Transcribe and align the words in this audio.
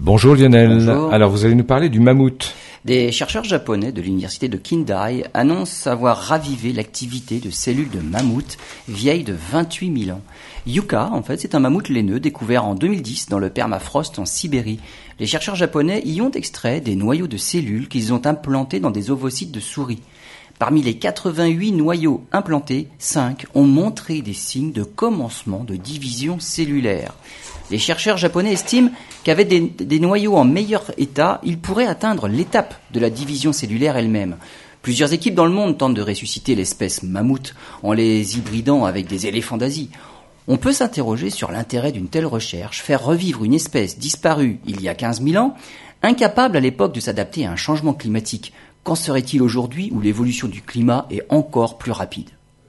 Bonjour 0.00 0.36
Lionel. 0.36 0.68
Bonjour. 0.68 1.12
Alors 1.12 1.28
vous 1.28 1.44
allez 1.44 1.56
nous 1.56 1.64
parler 1.64 1.88
du 1.88 1.98
mammouth. 1.98 2.54
Des 2.84 3.10
chercheurs 3.10 3.42
japonais 3.42 3.90
de 3.90 4.00
l'université 4.00 4.48
de 4.48 4.56
Kindai 4.56 5.24
annoncent 5.34 5.90
avoir 5.90 6.16
ravivé 6.16 6.72
l'activité 6.72 7.40
de 7.40 7.50
cellules 7.50 7.90
de 7.90 7.98
mammouth 7.98 8.58
vieilles 8.88 9.24
de 9.24 9.34
28 9.50 10.04
000 10.04 10.16
ans. 10.16 10.22
Yuka, 10.68 11.10
en 11.12 11.22
fait, 11.24 11.38
c'est 11.38 11.56
un 11.56 11.58
mammouth 11.58 11.88
laineux 11.88 12.20
découvert 12.20 12.64
en 12.64 12.76
2010 12.76 13.28
dans 13.28 13.40
le 13.40 13.50
permafrost 13.50 14.20
en 14.20 14.24
Sibérie. 14.24 14.78
Les 15.18 15.26
chercheurs 15.26 15.56
japonais 15.56 16.00
y 16.04 16.20
ont 16.22 16.30
extrait 16.30 16.80
des 16.80 16.94
noyaux 16.94 17.26
de 17.26 17.36
cellules 17.36 17.88
qu'ils 17.88 18.12
ont 18.12 18.24
implantés 18.24 18.78
dans 18.78 18.92
des 18.92 19.10
ovocytes 19.10 19.50
de 19.50 19.60
souris. 19.60 20.00
Parmi 20.58 20.82
les 20.82 20.94
88 20.94 21.70
noyaux 21.70 22.24
implantés, 22.32 22.88
5 22.98 23.46
ont 23.54 23.64
montré 23.64 24.22
des 24.22 24.32
signes 24.32 24.72
de 24.72 24.82
commencement 24.82 25.62
de 25.62 25.76
division 25.76 26.40
cellulaire. 26.40 27.14
Les 27.70 27.78
chercheurs 27.78 28.16
japonais 28.16 28.54
estiment 28.54 28.90
qu'avec 29.22 29.48
des, 29.48 30.00
noyaux 30.00 30.36
en 30.36 30.44
meilleur 30.44 30.90
état, 30.96 31.40
ils 31.44 31.58
pourraient 31.58 31.86
atteindre 31.86 32.26
l'étape 32.26 32.74
de 32.92 32.98
la 32.98 33.08
division 33.08 33.52
cellulaire 33.52 33.96
elle-même. 33.96 34.36
Plusieurs 34.82 35.12
équipes 35.12 35.34
dans 35.34 35.46
le 35.46 35.52
monde 35.52 35.78
tentent 35.78 35.94
de 35.94 36.02
ressusciter 36.02 36.56
l'espèce 36.56 37.04
mammouth 37.04 37.54
en 37.84 37.92
les 37.92 38.36
hybridant 38.36 38.84
avec 38.84 39.06
des 39.06 39.26
éléphants 39.26 39.58
d'Asie. 39.58 39.90
On 40.50 40.56
peut 40.56 40.72
s'interroger 40.72 41.28
sur 41.28 41.52
l'intérêt 41.52 41.92
d'une 41.92 42.08
telle 42.08 42.24
recherche, 42.24 42.80
faire 42.82 43.04
revivre 43.04 43.44
une 43.44 43.52
espèce 43.52 43.98
disparue 43.98 44.60
il 44.66 44.80
y 44.80 44.88
a 44.88 44.94
15 44.94 45.22
000 45.22 45.36
ans, 45.44 45.54
incapable 46.02 46.56
à 46.56 46.60
l'époque 46.60 46.94
de 46.94 47.00
s'adapter 47.00 47.44
à 47.44 47.52
un 47.52 47.56
changement 47.56 47.92
climatique. 47.92 48.54
Qu'en 48.82 48.94
serait-il 48.94 49.42
aujourd'hui 49.42 49.90
où 49.92 50.00
l'évolution 50.00 50.48
du 50.48 50.62
climat 50.62 51.06
est 51.10 51.26
encore 51.28 51.76
plus 51.76 51.92
rapide? 51.92 52.30